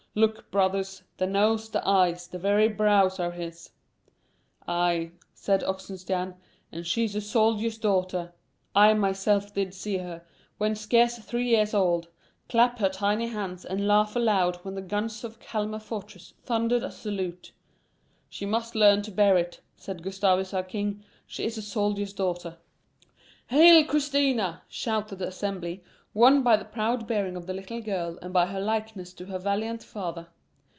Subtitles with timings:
[0.13, 3.69] "Look, brothers, the nose, the eyes, the very brows are his."
[4.67, 6.35] "Aye," said Oxenstiern;
[6.69, 8.33] "and she is a soldier's daughter.
[8.75, 10.25] I myself did see her,
[10.57, 12.09] when scarce three years old,
[12.49, 16.91] clap her tiny hands and laugh aloud when the guns of Calmar fortress thundered a
[16.91, 17.53] salute.
[18.29, 22.57] 'She must learn to bear it,' said Gustavus our king; 'she is a soldier's daughter.'"
[23.47, 25.81] "Hail, Christina!" shouted the assembly,
[26.13, 29.39] won by the proud bearing of the little girl and by her likeness to her
[29.39, 30.27] valiant father.